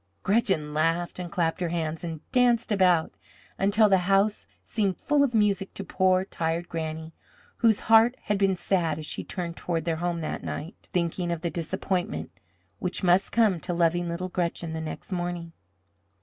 [0.23, 3.13] Gretchen laughed and clapped her hands and danced about
[3.59, 7.13] until the house seemed full of music to poor, tired Granny,
[7.57, 11.41] whose heart had been sad as she turned toward their home that night, thinking of
[11.41, 12.31] the disappointment
[12.79, 15.53] which must come to loving little Gretchen the next morning.